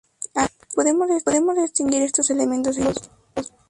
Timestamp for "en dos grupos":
2.79-3.53